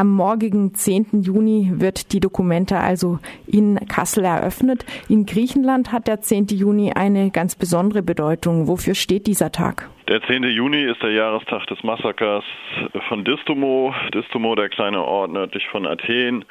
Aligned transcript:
Am 0.00 0.08
morgigen 0.08 0.72
10. 0.72 1.20
Juni 1.20 1.72
wird 1.74 2.14
die 2.14 2.20
Documenta 2.20 2.80
also 2.80 3.18
in 3.46 3.78
Kassel 3.86 4.24
eröffnet. 4.24 4.86
In 5.10 5.26
Griechenland 5.26 5.92
hat 5.92 6.06
der 6.06 6.22
10. 6.22 6.46
Juni 6.46 6.94
eine 6.94 7.30
ganz 7.30 7.54
besondere 7.54 8.00
Bedeutung. 8.00 8.66
Wofür 8.66 8.94
steht 8.94 9.26
dieser 9.26 9.52
Tag? 9.52 9.90
Der 10.10 10.20
10. 10.20 10.42
Juni 10.42 10.82
ist 10.82 11.00
der 11.04 11.12
Jahrestag 11.12 11.68
des 11.68 11.84
Massakers 11.84 12.42
von 13.06 13.22
Distomo. 13.22 13.94
Distomo, 14.12 14.56
der 14.56 14.68
kleine 14.68 15.04
Ort 15.04 15.30
nördlich 15.30 15.68
von 15.68 15.86
Athen, 15.86 16.44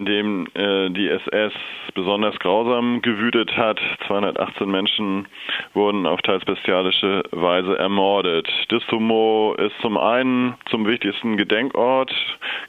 in 0.00 0.04
dem 0.04 0.46
äh, 0.54 0.90
die 0.90 1.08
SS 1.08 1.52
besonders 1.94 2.36
grausam 2.40 3.02
gewütet 3.02 3.56
hat. 3.56 3.80
218 4.08 4.68
Menschen 4.68 5.28
wurden 5.74 6.06
auf 6.06 6.22
teils 6.22 6.44
bestialische 6.44 7.22
Weise 7.30 7.78
ermordet. 7.78 8.48
Distomo 8.72 9.54
ist 9.58 9.78
zum 9.80 9.96
einen 9.96 10.56
zum 10.68 10.84
wichtigsten 10.84 11.36
Gedenkort 11.36 12.12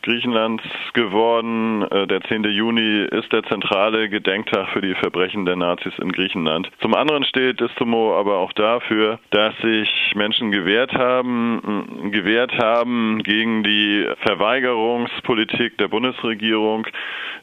Griechenlands 0.04 0.64
geworden. 0.94 1.82
Äh, 1.90 2.06
der 2.06 2.22
10. 2.22 2.44
Juni 2.44 3.08
ist 3.10 3.34
der 3.34 3.42
zentrale 3.46 4.10
Gedenktag 4.10 4.70
für 4.70 4.82
die 4.82 4.94
Verbrechen 4.94 5.48
der 5.48 5.56
Nazis 5.56 5.94
in 5.98 6.12
Griechenland. 6.12 6.70
Zum 6.82 6.94
anderen 6.94 7.24
steht 7.24 7.60
Distomo 7.60 8.16
aber 8.16 8.38
auch 8.38 8.54
dafür, 8.54 9.18
dass 9.32 9.58
sich 9.58 10.14
Menschen 10.14 10.35
gewehrt 10.40 10.94
haben, 10.94 12.12
gewehrt 12.12 12.52
haben 12.58 13.22
gegen 13.24 13.64
die 13.64 14.08
Verweigerungspolitik 14.26 15.78
der 15.78 15.88
Bundesregierung, 15.88 16.88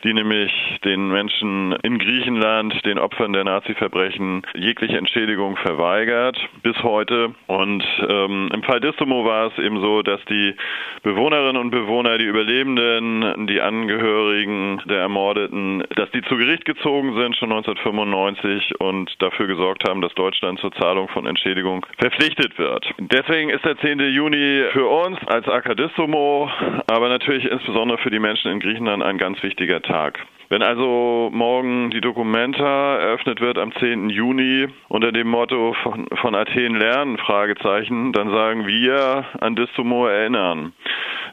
die 0.04 0.12
nämlich 0.12 0.52
den 0.84 1.08
Menschen 1.08 1.72
in 1.82 1.98
Griechenland, 1.98 2.84
den 2.84 2.98
Opfern 2.98 3.32
der 3.32 3.44
Nazi-Verbrechen, 3.44 4.42
jegliche 4.54 4.98
Entschädigung 4.98 5.56
verweigert 5.56 6.38
bis 6.62 6.80
heute. 6.82 7.34
Und 7.46 7.84
ähm, 8.08 8.48
im 8.52 8.62
Fall 8.62 8.80
Distomo 8.80 9.24
war 9.24 9.48
es 9.48 9.58
eben 9.58 9.80
so, 9.80 10.02
dass 10.02 10.20
die 10.26 10.54
Bewohnerinnen 11.02 11.56
und 11.56 11.70
Bewohner, 11.70 12.18
die 12.18 12.24
Überlebenden, 12.24 13.46
die 13.46 13.60
Angehörigen 13.60 14.82
der 14.86 15.00
Ermordeten, 15.00 15.84
dass 15.96 16.10
die 16.10 16.22
zu 16.22 16.36
Gericht 16.36 16.64
gezogen 16.64 17.14
sind 17.14 17.36
schon 17.36 17.52
1995 17.52 18.80
und 18.80 19.10
dafür 19.20 19.46
gesorgt 19.46 19.88
haben, 19.88 20.00
dass 20.00 20.14
Deutschland 20.14 20.58
zur 20.60 20.72
Zahlung 20.72 21.08
von 21.08 21.26
Entschädigung 21.26 21.86
verpflichtet 21.98 22.58
wird. 22.58 22.81
Deswegen 22.98 23.50
ist 23.50 23.64
der 23.64 23.76
10. 23.78 24.00
Juni 24.00 24.64
für 24.72 24.86
uns 24.86 25.18
als 25.26 25.46
Akadistomo, 25.48 26.50
aber 26.86 27.08
natürlich 27.08 27.44
insbesondere 27.44 27.98
für 27.98 28.10
die 28.10 28.18
Menschen 28.18 28.50
in 28.50 28.60
Griechenland 28.60 29.02
ein 29.02 29.18
ganz 29.18 29.42
wichtiger 29.42 29.80
Tag. 29.82 30.18
Wenn 30.52 30.62
also 30.62 31.30
morgen 31.32 31.90
die 31.92 32.02
Documenta 32.02 32.98
eröffnet 32.98 33.40
wird 33.40 33.56
am 33.56 33.72
10. 33.72 34.10
Juni 34.10 34.68
unter 34.90 35.10
dem 35.10 35.28
Motto 35.28 35.74
von, 35.82 36.06
von 36.20 36.34
Athen 36.34 36.74
lernen, 36.74 37.16
Fragezeichen, 37.16 38.12
dann 38.12 38.28
sagen 38.28 38.66
wir 38.66 39.24
an 39.40 39.56
Distomo 39.56 40.06
erinnern. 40.06 40.74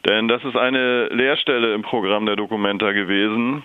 Denn 0.07 0.29
das 0.29 0.45
ist 0.45 0.55
eine 0.55 1.07
Leerstelle 1.07 1.73
im 1.73 1.81
Programm 1.81 2.25
der 2.27 2.37
Documenta 2.37 2.93
gewesen. 2.93 3.63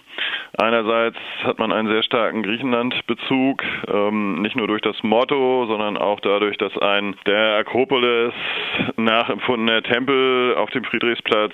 Einerseits 0.56 1.16
hat 1.42 1.58
man 1.58 1.72
einen 1.72 1.88
sehr 1.88 2.02
starken 2.04 2.42
Griechenland-Bezug, 2.42 3.62
ähm, 3.88 4.42
nicht 4.42 4.56
nur 4.56 4.68
durch 4.68 4.82
das 4.82 5.02
Motto, 5.02 5.66
sondern 5.66 5.96
auch 5.96 6.20
dadurch, 6.20 6.56
dass 6.58 6.76
ein 6.78 7.16
der 7.26 7.56
Akropolis 7.56 8.32
nachempfundener 8.96 9.82
Tempel 9.82 10.54
auf 10.56 10.70
dem 10.70 10.84
Friedrichsplatz 10.84 11.52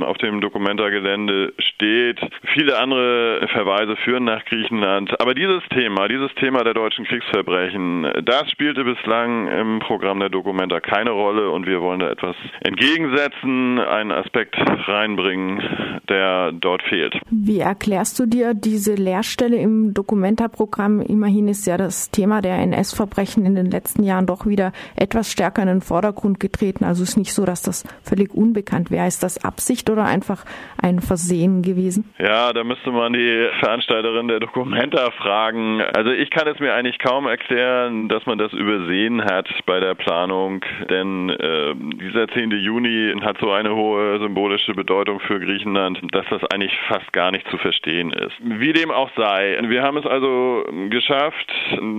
auf 0.00 0.18
dem 0.18 0.40
Documenta-Gelände 0.40 1.54
steht. 1.58 2.20
Viele 2.54 2.78
andere 2.78 3.35
Verweise 3.52 3.96
führen 3.96 4.24
nach 4.24 4.44
Griechenland. 4.44 5.20
Aber 5.20 5.34
dieses 5.34 5.62
Thema, 5.70 6.08
dieses 6.08 6.32
Thema 6.34 6.64
der 6.64 6.74
deutschen 6.74 7.04
Kriegsverbrechen, 7.04 8.06
das 8.24 8.50
spielte 8.50 8.84
bislang 8.84 9.48
im 9.48 9.78
Programm 9.80 10.20
der 10.20 10.28
Documenta 10.28 10.80
keine 10.80 11.10
Rolle 11.10 11.50
und 11.50 11.66
wir 11.66 11.80
wollen 11.80 12.00
da 12.00 12.10
etwas 12.10 12.36
entgegensetzen, 12.60 13.78
einen 13.78 14.12
Aspekt 14.12 14.56
reinbringen, 14.58 16.00
der 16.08 16.52
dort 16.52 16.82
fehlt. 16.82 17.18
Wie 17.30 17.60
erklärst 17.60 18.18
du 18.18 18.26
dir 18.26 18.54
diese 18.54 18.94
Leerstelle 18.94 19.56
im 19.56 19.94
Documenta-Programm? 19.94 21.00
Immerhin 21.00 21.48
ist 21.48 21.66
ja 21.66 21.76
das 21.76 22.10
Thema 22.10 22.42
der 22.42 22.58
NS-Verbrechen 22.58 23.44
in 23.46 23.54
den 23.54 23.70
letzten 23.70 24.02
Jahren 24.02 24.26
doch 24.26 24.46
wieder 24.46 24.72
etwas 24.96 25.30
stärker 25.30 25.62
in 25.62 25.68
den 25.68 25.80
Vordergrund 25.80 26.40
getreten. 26.40 26.84
Also 26.84 27.02
es 27.02 27.10
ist 27.10 27.16
nicht 27.16 27.34
so, 27.34 27.44
dass 27.44 27.62
das 27.62 27.84
völlig 28.02 28.34
unbekannt 28.34 28.90
wäre. 28.90 29.06
Ist 29.06 29.22
das 29.22 29.42
Absicht 29.44 29.90
oder 29.90 30.04
einfach 30.04 30.44
ein 30.80 31.00
Versehen 31.00 31.62
gewesen? 31.62 32.12
Ja, 32.18 32.52
da 32.52 32.64
müsste 32.64 32.90
man 32.90 33.12
die 33.12 33.25
Veranstalterin 33.60 34.28
der 34.28 34.40
Documenta 34.40 35.10
fragen. 35.12 35.82
Also 35.94 36.10
ich 36.10 36.30
kann 36.30 36.48
es 36.48 36.58
mir 36.58 36.74
eigentlich 36.74 36.98
kaum 36.98 37.26
erklären, 37.26 38.08
dass 38.08 38.26
man 38.26 38.38
das 38.38 38.52
übersehen 38.52 39.24
hat 39.24 39.48
bei 39.66 39.80
der 39.80 39.94
Planung, 39.94 40.64
denn 40.90 41.30
äh, 41.30 41.74
dieser 41.74 42.28
10. 42.28 42.50
Juni 42.50 43.14
hat 43.22 43.38
so 43.40 43.50
eine 43.52 43.74
hohe 43.74 44.18
symbolische 44.18 44.74
Bedeutung 44.74 45.20
für 45.20 45.40
Griechenland, 45.40 46.00
dass 46.12 46.26
das 46.30 46.42
eigentlich 46.52 46.76
fast 46.88 47.12
gar 47.12 47.30
nicht 47.30 47.48
zu 47.48 47.58
verstehen 47.58 48.12
ist. 48.12 48.34
Wie 48.40 48.72
dem 48.72 48.90
auch 48.90 49.10
sei, 49.16 49.58
wir 49.62 49.82
haben 49.82 49.96
es 49.96 50.06
also 50.06 50.64
geschafft 50.88 51.52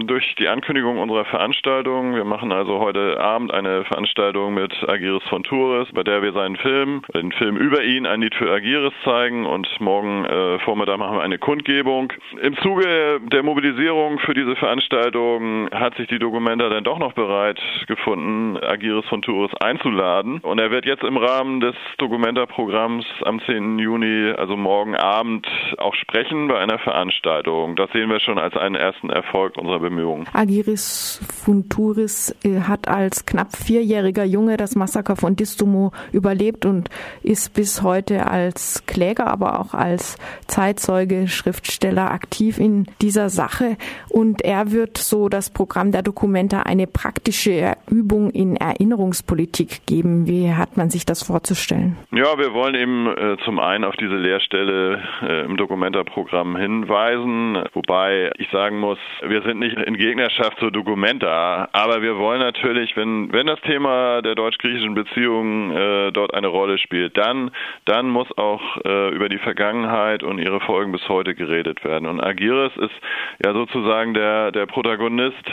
durch 0.06 0.36
die 0.36 0.48
Ankündigung 0.48 0.98
unserer 0.98 1.26
Veranstaltung. 1.26 2.16
Wir 2.16 2.26
machen 2.26 2.52
also 2.52 2.80
heute 2.80 3.20
Abend 3.20 3.54
eine 3.54 3.86
Veranstaltung 3.86 4.54
mit 4.54 4.74
Agiris 4.88 5.24
von 5.30 5.44
Tours, 5.44 5.88
bei 5.94 6.04
der 6.04 6.22
wir 6.22 6.34
seinen 6.34 6.58
Film, 6.58 7.02
den 7.14 7.32
Film 7.32 7.58
über 7.58 7.84
ihn, 7.84 8.06
ein 8.06 8.22
Lied 8.22 8.36
für 8.36 8.52
Agiris 8.52 8.94
zeigen 9.04 9.46
und 9.46 9.68
morgen 9.80 10.26
äh, 10.26 10.60
Vormittag 10.60 10.98
machen 11.08 11.20
wir 11.20 11.24
eine 11.24 11.38
Kundgebung. 11.40 12.12
Im 12.42 12.58
Zuge 12.58 13.22
der 13.32 13.42
Mobilisierung 13.42 14.20
für 14.20 14.34
diese 14.34 14.58
Veranstaltung 14.58 15.70
hat 15.72 15.96
sich 15.96 16.08
die 16.08 16.20
Dokumenta 16.20 16.68
dann 16.68 16.84
doch 16.84 17.00
noch 17.00 17.14
bereit 17.14 17.62
gefunden, 17.88 18.58
Agiris 18.58 19.06
von 19.06 19.22
Tours 19.22 19.54
einzuladen 19.62 20.40
und 20.40 20.60
er 20.60 20.70
wird 20.70 20.86
jetzt 20.86 21.04
im 21.04 21.16
Rahmen 21.16 21.62
des 21.62 21.76
Dokumenta-Programms 21.98 23.06
am 23.24 23.40
10. 23.40 23.80
Juni, 23.80 24.34
also 24.38 24.58
morgen 24.58 24.98
Abend, 24.98 25.48
auch 25.78 25.96
sprechen 25.96 26.50
bei 26.50 26.60
einer 26.60 26.78
Veranstaltung. 26.78 27.78
Das 27.78 27.90
sehen 27.94 28.10
wir 28.10 28.20
schon 28.20 28.38
als 28.38 28.58
einen 28.58 28.76
ersten 28.76 29.10
Erfolg 29.10 29.58
unserer 29.58 29.80
Bemühungen. 29.80 30.28
Agiris 30.34 31.22
Funturis 31.46 32.36
äh, 32.44 32.60
hat 32.68 32.90
als 32.90 33.26
knapp 33.26 33.56
vierjähriger 33.56 34.26
Junge 34.26 34.58
das 34.58 34.76
Massaker 34.76 35.16
von 35.16 35.38
Distomo 35.38 35.94
überlebt 36.12 36.66
und 36.66 36.90
ist 37.24 37.54
bis 37.54 37.82
heute 37.82 38.30
als 38.30 38.86
Kläger, 38.88 39.28
aber 39.28 39.62
auch 39.62 39.74
als 39.74 40.18
Zeitzeuge, 40.48 40.97
Schriftsteller 41.28 42.12
aktiv 42.12 42.58
in 42.60 42.88
dieser 43.02 43.30
Sache. 43.30 43.78
Und 44.10 44.42
er 44.42 44.72
wird 44.72 44.98
so 44.98 45.30
das 45.30 45.50
Programm 45.50 45.92
der 45.92 46.02
Dokumenta 46.02 46.62
eine 46.64 46.88
praktische 46.88 47.76
Übung 47.90 48.32
in 48.32 48.56
Erinnerungspolitik 48.56 49.86
geben. 49.86 50.28
Wie 50.28 50.54
hat 50.54 50.78
man 50.78 50.90
sich 50.90 51.06
das 51.06 51.24
vorzustellen? 51.24 51.98
Ja, 52.12 52.38
wir 52.38 52.54
wollen 52.54 52.76
eben 52.76 53.08
äh, 53.08 53.38
zum 53.46 53.60
einen 53.60 53.84
auf 53.84 53.96
diese 53.96 54.16
Lehrstelle 54.16 55.02
äh, 55.22 55.46
im 55.46 55.58
Documenta-Programm 55.58 56.56
hinweisen, 56.58 57.64
wobei 57.74 58.32
ich 58.38 58.50
sagen 58.52 58.80
muss, 58.80 58.98
wir 59.22 59.42
sind 59.44 59.60
nicht 59.60 59.78
in 59.78 59.98
Gegnerschaft 59.98 60.60
zur 60.60 60.72
Documenta, 60.72 61.70
aber 61.72 62.02
wir 62.02 62.18
wollen 62.18 62.40
natürlich, 62.40 62.96
wenn, 62.96 63.32
wenn 63.32 63.48
das 63.48 63.60
Thema 63.62 64.22
der 64.22 64.36
deutsch-griechischen 64.36 64.94
Beziehungen 64.94 65.72
äh, 65.72 66.12
dort 66.12 66.34
eine 66.34 66.48
Rolle 66.48 66.78
spielt, 66.78 67.18
dann, 67.18 67.52
dann 67.86 68.10
muss 68.10 68.28
auch 68.38 68.62
äh, 68.86 69.10
über 69.14 69.30
die 69.30 69.40
Vergangenheit 69.40 70.24
und 70.24 70.40
ihre 70.40 70.60
Folgen 70.62 70.87
bis 70.92 71.08
heute 71.10 71.36
geredet 71.36 71.84
werden. 71.84 72.08
Und 72.08 72.22
Agiris 72.22 72.76
ist 72.78 72.96
ja 73.44 73.54
sozusagen 73.54 74.14
der, 74.14 74.52
der 74.52 74.66
Protagonist 74.66 75.44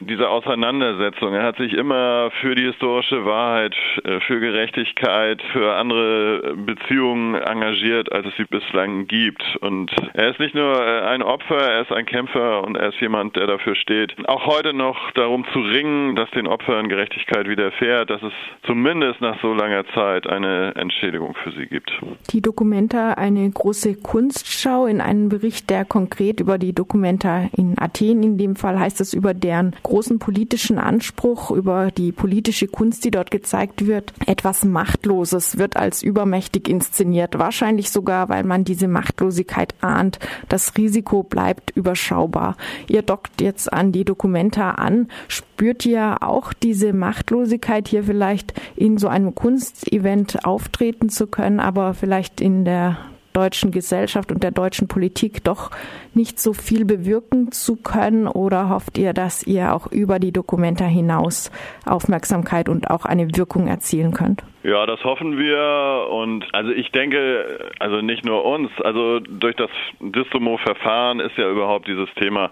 dieser 0.00 0.30
Auseinandersetzung. 0.30 1.34
Er 1.34 1.44
hat 1.44 1.56
sich 1.56 1.72
immer 1.72 2.30
für 2.40 2.54
die 2.54 2.64
historische 2.64 3.24
Wahrheit, 3.24 3.74
äh, 4.04 4.20
für 4.20 4.40
Gerechtigkeit, 4.40 5.40
für 5.52 5.74
andere 5.74 6.54
Beziehungen 6.56 7.34
engagiert, 7.34 8.12
als 8.12 8.26
es 8.26 8.36
sie 8.36 8.44
bislang 8.44 9.06
gibt. 9.06 9.42
Und 9.60 9.90
er 10.14 10.30
ist 10.30 10.40
nicht 10.40 10.54
nur 10.54 10.74
äh, 10.74 11.02
ein 11.02 11.22
Opfer, 11.22 11.56
er 11.56 11.82
ist 11.82 11.92
ein 11.92 12.06
Kämpfer 12.06 12.64
und 12.64 12.76
er 12.76 12.88
ist 12.88 13.00
jemand, 13.00 13.36
der 13.36 13.46
dafür 13.46 13.74
steht, 13.74 14.14
auch 14.28 14.46
heute 14.46 14.72
noch 14.72 15.10
darum 15.12 15.44
zu 15.52 15.60
ringen, 15.60 16.16
dass 16.16 16.30
den 16.30 16.46
Opfern 16.46 16.88
Gerechtigkeit 16.88 17.48
widerfährt, 17.48 18.10
dass 18.10 18.22
es 18.22 18.32
zumindest 18.66 19.20
nach 19.20 19.40
so 19.40 19.54
langer 19.54 19.84
Zeit 19.94 20.26
eine 20.26 20.74
Entschädigung 20.76 21.34
für 21.42 21.52
sie 21.52 21.66
gibt. 21.66 21.90
Die 22.30 22.40
Dokumenta, 22.40 23.12
eine 23.14 23.48
große 23.50 24.00
Kunstschau 24.00 24.83
in 24.86 25.00
einem 25.00 25.28
Bericht, 25.28 25.70
der 25.70 25.84
konkret 25.84 26.40
über 26.40 26.58
die 26.58 26.72
Dokumenta 26.72 27.48
in 27.56 27.78
Athen 27.78 28.22
in 28.22 28.38
dem 28.38 28.56
Fall 28.56 28.78
heißt 28.78 29.00
es 29.00 29.12
über 29.12 29.34
deren 29.34 29.74
großen 29.82 30.18
politischen 30.18 30.78
Anspruch, 30.78 31.50
über 31.50 31.90
die 31.90 32.12
politische 32.12 32.66
Kunst, 32.66 33.04
die 33.04 33.10
dort 33.10 33.30
gezeigt 33.30 33.86
wird. 33.86 34.12
Etwas 34.26 34.64
Machtloses 34.64 35.58
wird 35.58 35.76
als 35.76 36.02
übermächtig 36.02 36.68
inszeniert. 36.68 37.38
Wahrscheinlich 37.38 37.90
sogar, 37.90 38.28
weil 38.28 38.44
man 38.44 38.64
diese 38.64 38.88
Machtlosigkeit 38.88 39.74
ahnt. 39.80 40.18
Das 40.48 40.76
Risiko 40.76 41.22
bleibt 41.22 41.70
überschaubar. 41.76 42.56
Ihr 42.88 43.02
dockt 43.02 43.40
jetzt 43.40 43.72
an 43.72 43.92
die 43.92 44.04
Dokumenta 44.04 44.72
an. 44.72 45.08
Spürt 45.28 45.86
ihr 45.86 46.22
auch 46.22 46.52
diese 46.52 46.92
Machtlosigkeit 46.92 47.88
hier 47.88 48.04
vielleicht 48.04 48.54
in 48.76 48.98
so 48.98 49.08
einem 49.08 49.34
Kunstevent 49.34 50.44
auftreten 50.44 51.08
zu 51.08 51.26
können, 51.26 51.60
aber 51.60 51.94
vielleicht 51.94 52.40
in 52.40 52.64
der 52.64 52.98
deutschen 53.34 53.70
Gesellschaft 53.70 54.32
und 54.32 54.42
der 54.42 54.50
deutschen 54.50 54.88
Politik 54.88 55.44
doch 55.44 55.70
nicht 56.14 56.40
so 56.40 56.54
viel 56.54 56.84
bewirken 56.84 57.52
zu 57.52 57.76
können? 57.76 58.26
Oder 58.26 58.70
hofft 58.70 58.96
ihr, 58.96 59.12
dass 59.12 59.42
ihr 59.42 59.74
auch 59.74 59.86
über 59.88 60.18
die 60.18 60.32
Dokumenta 60.32 60.86
hinaus 60.86 61.50
Aufmerksamkeit 61.84 62.68
und 62.68 62.90
auch 62.90 63.04
eine 63.04 63.36
Wirkung 63.36 63.66
erzielen 63.66 64.14
könnt? 64.14 64.42
Ja, 64.64 64.86
das 64.86 65.04
hoffen 65.04 65.36
wir 65.36 66.06
und 66.08 66.46
also 66.54 66.70
ich 66.70 66.90
denke, 66.90 67.70
also 67.80 68.00
nicht 68.00 68.24
nur 68.24 68.46
uns, 68.46 68.70
also 68.80 69.20
durch 69.20 69.54
das 69.56 69.68
Distomo-Verfahren 70.00 71.20
ist 71.20 71.36
ja 71.36 71.50
überhaupt 71.50 71.86
dieses 71.86 72.08
Thema 72.14 72.50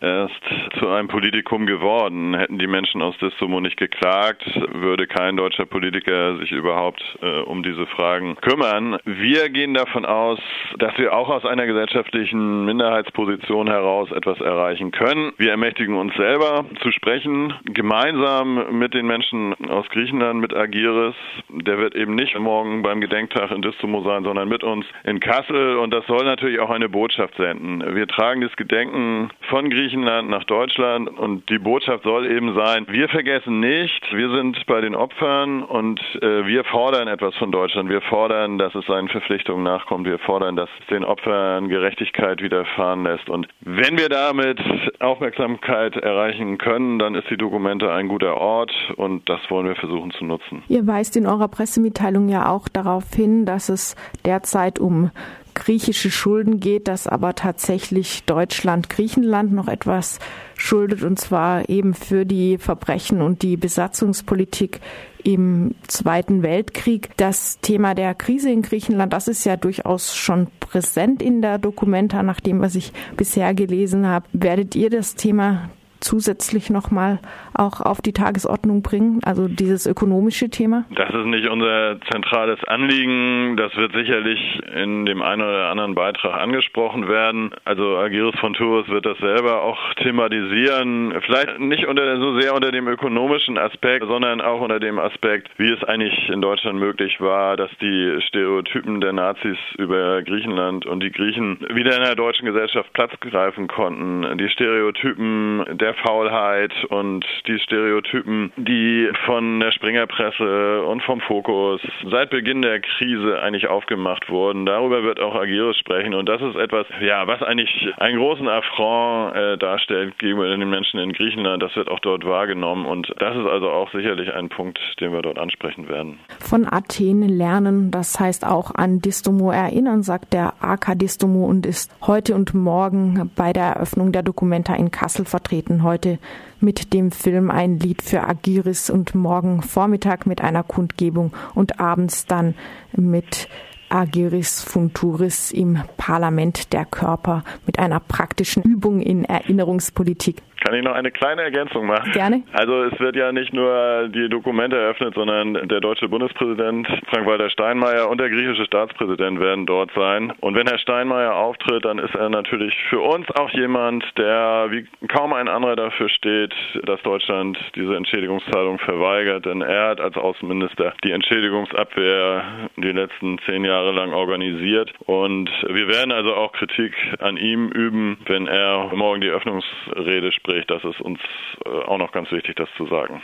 erst 0.00 0.40
zu 0.78 0.88
einem 0.88 1.08
Politikum 1.08 1.66
geworden. 1.66 2.34
Hätten 2.34 2.58
die 2.58 2.66
Menschen 2.66 3.02
aus 3.02 3.14
Distomo 3.18 3.60
nicht 3.60 3.76
geklagt, 3.76 4.42
würde 4.72 5.06
kein 5.06 5.36
deutscher 5.36 5.66
Politiker 5.66 6.38
sich 6.38 6.50
überhaupt 6.50 7.02
äh, 7.20 7.40
um 7.40 7.62
diese 7.62 7.86
Fragen 7.86 8.36
kümmern. 8.36 8.96
Wir 9.04 9.50
gehen 9.50 9.74
davon 9.74 10.06
aus, 10.06 10.38
dass 10.78 10.96
wir 10.96 11.14
auch 11.14 11.28
aus 11.28 11.44
einer 11.44 11.66
gesellschaftlichen 11.66 12.64
Minderheitsposition 12.64 13.68
heraus 13.68 14.10
etwas 14.12 14.40
erreichen 14.40 14.92
können. 14.92 15.32
Wir 15.36 15.50
ermächtigen 15.50 15.96
uns 15.96 16.14
selber 16.14 16.64
zu 16.82 16.90
sprechen, 16.90 17.52
gemeinsam 17.64 18.78
mit 18.78 18.94
den 18.94 19.06
Menschen 19.06 19.54
aus 19.68 19.86
Griechenland, 19.90 20.40
mit 20.40 20.54
Agiris. 20.54 21.14
Der 21.52 21.78
wird 21.78 21.94
eben 21.94 22.14
nicht 22.14 22.38
morgen 22.38 22.82
beim 22.82 23.00
Gedenktag 23.00 23.50
in 23.50 23.62
Distomo 23.62 24.02
sein, 24.02 24.24
sondern 24.24 24.48
mit 24.48 24.64
uns 24.64 24.86
in 25.04 25.20
Kassel. 25.20 25.76
Und 25.78 25.92
das 25.92 26.06
soll 26.06 26.24
natürlich 26.24 26.60
auch 26.60 26.70
eine 26.70 26.88
Botschaft 26.88 27.34
senden. 27.36 27.82
Wir 27.94 28.06
tragen 28.06 28.40
das 28.40 28.54
Gedenken 28.56 29.30
von 29.48 29.70
Griechenland 29.70 30.28
nach 30.28 30.44
Deutschland 30.44 31.08
und 31.08 31.48
die 31.50 31.58
Botschaft 31.58 32.04
soll 32.04 32.30
eben 32.30 32.54
sein, 32.54 32.86
wir 32.88 33.08
vergessen 33.08 33.60
nicht, 33.60 34.02
wir 34.12 34.30
sind 34.30 34.64
bei 34.66 34.80
den 34.80 34.94
Opfern 34.94 35.62
und 35.62 36.00
äh, 36.22 36.46
wir 36.46 36.64
fordern 36.64 37.08
etwas 37.08 37.34
von 37.36 37.50
Deutschland. 37.50 37.88
Wir 37.88 38.00
fordern, 38.02 38.58
dass 38.58 38.74
es 38.74 38.86
seinen 38.86 39.08
Verpflichtungen 39.08 39.62
nachkommt. 39.62 40.06
Wir 40.06 40.18
fordern, 40.18 40.56
dass 40.56 40.68
den 40.90 41.04
Opfern 41.04 41.68
Gerechtigkeit 41.68 42.42
widerfahren 42.42 43.04
lässt. 43.04 43.28
Und 43.28 43.48
wenn 43.60 43.98
wir 43.98 44.08
damit 44.08 44.60
Aufmerksamkeit 45.00 45.96
erreichen 45.96 46.58
können, 46.58 46.98
dann 46.98 47.14
ist 47.14 47.28
die 47.30 47.36
Dokumente 47.36 47.92
ein 47.92 48.08
guter 48.08 48.36
Ort 48.36 48.72
und 48.96 49.28
das 49.28 49.40
wollen 49.48 49.66
wir 49.66 49.76
versuchen 49.76 50.10
zu 50.12 50.24
nutzen. 50.24 50.62
Ihr 50.68 50.86
weist 50.86 51.16
in 51.16 51.26
eurer 51.26 51.39
Pressemitteilung 51.48 52.28
ja 52.28 52.48
auch 52.48 52.68
darauf 52.68 53.04
hin, 53.14 53.46
dass 53.46 53.68
es 53.68 53.96
derzeit 54.24 54.78
um 54.78 55.10
griechische 55.54 56.10
Schulden 56.10 56.60
geht, 56.60 56.88
dass 56.88 57.06
aber 57.06 57.34
tatsächlich 57.34 58.24
Deutschland 58.24 58.88
Griechenland 58.88 59.52
noch 59.52 59.68
etwas 59.68 60.18
schuldet 60.56 61.02
und 61.02 61.18
zwar 61.18 61.68
eben 61.68 61.94
für 61.94 62.24
die 62.24 62.58
Verbrechen 62.58 63.20
und 63.20 63.42
die 63.42 63.56
Besatzungspolitik 63.56 64.80
im 65.22 65.74
Zweiten 65.86 66.42
Weltkrieg. 66.42 67.10
Das 67.16 67.58
Thema 67.60 67.94
der 67.94 68.14
Krise 68.14 68.50
in 68.50 68.62
Griechenland, 68.62 69.12
das 69.12 69.28
ist 69.28 69.44
ja 69.44 69.56
durchaus 69.56 70.16
schon 70.16 70.46
präsent 70.60 71.20
in 71.20 71.42
der 71.42 71.58
Dokumenta, 71.58 72.22
nach 72.22 72.40
dem, 72.40 72.60
was 72.60 72.74
ich 72.74 72.92
bisher 73.16 73.52
gelesen 73.54 74.06
habe. 74.06 74.26
Werdet 74.32 74.74
ihr 74.74 74.88
das 74.88 75.14
Thema 75.14 75.68
zusätzlich 76.00 76.70
nochmal 76.70 77.18
auch 77.54 77.80
auf 77.80 78.00
die 78.00 78.12
Tagesordnung 78.12 78.82
bringen, 78.82 79.20
also 79.24 79.48
dieses 79.48 79.86
ökonomische 79.86 80.48
Thema? 80.50 80.84
Das 80.94 81.10
ist 81.10 81.26
nicht 81.26 81.48
unser 81.48 82.00
zentrales 82.10 82.62
Anliegen. 82.64 83.56
Das 83.56 83.74
wird 83.76 83.92
sicherlich 83.92 84.60
in 84.74 85.06
dem 85.06 85.22
einen 85.22 85.42
oder 85.42 85.68
anderen 85.68 85.94
Beitrag 85.94 86.40
angesprochen 86.40 87.08
werden. 87.08 87.50
Also 87.64 87.98
Agiris 87.98 88.38
von 88.40 88.54
Tours 88.54 88.88
wird 88.88 89.06
das 89.06 89.18
selber 89.18 89.62
auch 89.62 89.94
thematisieren. 89.94 91.14
Vielleicht 91.24 91.58
nicht 91.58 91.86
unter, 91.86 92.18
so 92.18 92.38
sehr 92.38 92.54
unter 92.54 92.72
dem 92.72 92.88
ökonomischen 92.88 93.58
Aspekt, 93.58 94.06
sondern 94.06 94.40
auch 94.40 94.60
unter 94.60 94.80
dem 94.80 94.98
Aspekt, 94.98 95.50
wie 95.58 95.70
es 95.70 95.82
eigentlich 95.84 96.28
in 96.28 96.40
Deutschland 96.40 96.78
möglich 96.78 97.20
war, 97.20 97.56
dass 97.56 97.70
die 97.80 98.18
Stereotypen 98.26 99.00
der 99.00 99.12
Nazis 99.12 99.58
über 99.76 100.22
Griechenland 100.22 100.86
und 100.86 101.02
die 101.02 101.10
Griechen 101.10 101.60
wieder 101.72 101.96
in 101.96 102.04
der 102.04 102.14
deutschen 102.14 102.46
Gesellschaft 102.46 102.92
Platz 102.92 103.12
greifen 103.20 103.68
konnten. 103.68 104.38
Die 104.38 104.48
Stereotypen 104.48 105.64
der 105.78 105.89
der 105.90 105.94
Faulheit 106.04 106.72
und 106.88 107.24
die 107.48 107.58
Stereotypen, 107.58 108.52
die 108.56 109.08
von 109.26 109.58
der 109.58 109.72
Springerpresse 109.72 110.84
und 110.84 111.02
vom 111.02 111.20
Fokus 111.20 111.80
seit 112.08 112.30
Beginn 112.30 112.62
der 112.62 112.80
Krise 112.80 113.42
eigentlich 113.42 113.66
aufgemacht 113.66 114.28
wurden. 114.28 114.66
Darüber 114.66 115.02
wird 115.02 115.18
auch 115.18 115.34
Agiris 115.34 115.76
sprechen 115.78 116.14
und 116.14 116.28
das 116.28 116.40
ist 116.42 116.54
etwas, 116.54 116.86
ja, 117.00 117.26
was 117.26 117.42
eigentlich 117.42 117.88
einen 117.96 118.18
großen 118.18 118.46
Affront 118.46 119.34
äh, 119.34 119.58
darstellt 119.58 120.16
gegenüber 120.18 120.48
den 120.48 120.70
Menschen 120.70 121.00
in 121.00 121.12
Griechenland. 121.12 121.60
Das 121.62 121.74
wird 121.74 121.90
auch 121.90 121.98
dort 121.98 122.24
wahrgenommen 122.24 122.86
und 122.86 123.12
das 123.18 123.36
ist 123.36 123.46
also 123.46 123.70
auch 123.70 123.90
sicherlich 123.90 124.32
ein 124.32 124.48
Punkt, 124.48 124.78
den 125.00 125.12
wir 125.12 125.22
dort 125.22 125.38
ansprechen 125.38 125.88
werden. 125.88 126.20
Von 126.38 126.66
Athen 126.70 127.28
lernen, 127.28 127.90
das 127.90 128.20
heißt 128.20 128.46
auch 128.46 128.72
an 128.76 129.00
Distomo 129.00 129.50
erinnern, 129.50 130.04
sagt 130.04 130.34
der 130.34 130.52
AK 130.60 130.96
Distomo 130.98 131.46
und 131.46 131.66
ist 131.66 131.90
heute 132.06 132.36
und 132.36 132.54
morgen 132.54 133.32
bei 133.34 133.52
der 133.52 133.64
Eröffnung 133.64 134.12
der 134.12 134.22
Dokumenta 134.22 134.74
in 134.74 134.92
Kassel 134.92 135.24
vertreten 135.24 135.79
heute 135.82 136.18
mit 136.60 136.92
dem 136.92 137.10
Film 137.10 137.50
ein 137.50 137.78
Lied 137.78 138.02
für 138.02 138.22
Agiris 138.22 138.90
und 138.90 139.14
morgen 139.14 139.62
Vormittag 139.62 140.26
mit 140.26 140.40
einer 140.40 140.62
Kundgebung 140.62 141.32
und 141.54 141.80
abends 141.80 142.26
dann 142.26 142.54
mit 142.92 143.48
Agiris 143.90 144.62
Funturis 144.62 145.50
im 145.50 145.82
Parlament 145.96 146.72
der 146.72 146.84
Körper 146.84 147.42
mit 147.66 147.78
einer 147.78 147.98
praktischen 148.00 148.62
Übung 148.62 149.00
in 149.00 149.24
Erinnerungspolitik. 149.24 150.42
Kann 150.60 150.74
ich 150.74 150.84
noch 150.84 150.94
eine 150.94 151.10
kleine 151.10 151.42
Ergänzung 151.42 151.86
machen? 151.86 152.12
Gerne. 152.12 152.42
Also 152.52 152.84
es 152.84 153.00
wird 153.00 153.16
ja 153.16 153.32
nicht 153.32 153.54
nur 153.54 154.08
die 154.08 154.28
Dokumente 154.28 154.76
eröffnet, 154.76 155.14
sondern 155.14 155.54
der 155.54 155.80
deutsche 155.80 156.08
Bundespräsident 156.08 156.86
Frank-Walter 157.08 157.48
Steinmeier 157.48 158.08
und 158.10 158.20
der 158.20 158.28
griechische 158.28 158.66
Staatspräsident 158.66 159.40
werden 159.40 159.64
dort 159.64 159.90
sein. 159.94 160.32
Und 160.40 160.56
wenn 160.56 160.66
Herr 160.66 160.78
Steinmeier 160.78 161.34
auftritt, 161.34 161.86
dann 161.86 161.98
ist 161.98 162.14
er 162.14 162.28
natürlich 162.28 162.76
für 162.90 163.00
uns 163.00 163.26
auch 163.30 163.48
jemand, 163.50 164.04
der 164.18 164.66
wie 164.68 164.86
kaum 165.08 165.32
ein 165.32 165.48
anderer 165.48 165.76
dafür 165.76 166.10
steht, 166.10 166.54
dass 166.84 167.00
Deutschland 167.02 167.58
diese 167.74 167.96
Entschädigungszahlung 167.96 168.78
verweigert. 168.80 169.46
Denn 169.46 169.62
er 169.62 169.88
hat 169.88 170.00
als 170.00 170.16
Außenminister 170.16 170.92
die 171.04 171.12
Entschädigungsabwehr 171.12 172.42
die 172.76 172.92
letzten 172.92 173.38
zehn 173.46 173.64
Jahre 173.64 173.92
lang 173.92 174.12
organisiert. 174.12 174.92
Und 175.06 175.48
wir 175.66 175.88
werden 175.88 176.12
also 176.12 176.34
auch 176.34 176.52
Kritik 176.52 176.92
an 177.18 177.38
ihm 177.38 177.70
üben, 177.70 178.18
wenn 178.26 178.46
er 178.46 178.90
morgen 178.94 179.22
die 179.22 179.30
Öffnungsrede 179.30 180.32
spricht. 180.32 180.49
Das 180.66 180.84
ist 180.84 181.00
uns 181.00 181.20
äh, 181.64 181.68
auch 181.68 181.98
noch 181.98 182.12
ganz 182.12 182.30
wichtig, 182.32 182.56
das 182.56 182.68
zu 182.76 182.86
sagen. 182.86 183.22